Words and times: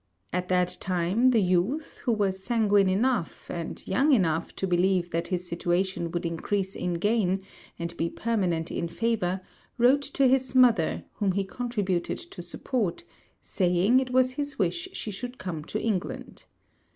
At 0.33 0.47
that 0.47 0.77
time, 0.81 1.29
the 1.29 1.43
youth, 1.43 1.97
who 2.05 2.11
was 2.11 2.43
sanguine 2.43 2.89
enough, 2.89 3.51
and 3.51 3.87
young 3.87 4.11
enough 4.13 4.55
to 4.55 4.65
believe 4.65 5.11
that 5.11 5.27
his 5.27 5.47
situation 5.47 6.09
would 6.09 6.25
increase 6.25 6.75
in 6.75 6.95
gain, 6.95 7.41
and 7.77 7.95
be 7.97 8.09
permanent 8.09 8.71
in 8.71 8.87
favour, 8.87 9.41
wrote 9.77 10.01
to 10.01 10.25
his 10.27 10.55
mother, 10.55 11.03
whom 11.17 11.33
he 11.33 11.43
contributed 11.43 12.17
to 12.17 12.41
support, 12.41 13.03
saying 13.41 13.99
it 13.99 14.09
was 14.09 14.31
his 14.31 14.57
wish 14.57 14.89
she 14.91 15.11
should 15.11 15.37
come 15.37 15.63
to 15.65 15.79
England. 15.79 16.45